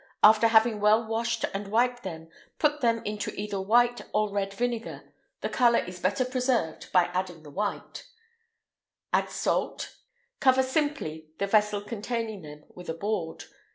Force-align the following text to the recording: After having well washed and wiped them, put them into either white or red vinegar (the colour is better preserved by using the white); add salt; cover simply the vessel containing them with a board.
After 0.23 0.47
having 0.47 0.79
well 0.81 1.05
washed 1.05 1.45
and 1.53 1.67
wiped 1.67 2.01
them, 2.01 2.29
put 2.57 2.81
them 2.81 3.05
into 3.05 3.31
either 3.39 3.61
white 3.61 4.01
or 4.15 4.33
red 4.33 4.51
vinegar 4.51 5.13
(the 5.41 5.47
colour 5.49 5.77
is 5.77 5.99
better 5.99 6.25
preserved 6.25 6.91
by 6.91 7.13
using 7.15 7.43
the 7.43 7.51
white); 7.51 8.07
add 9.13 9.29
salt; 9.29 9.97
cover 10.39 10.63
simply 10.63 11.29
the 11.37 11.45
vessel 11.45 11.81
containing 11.81 12.41
them 12.41 12.63
with 12.73 12.89
a 12.89 12.95
board. 12.95 13.43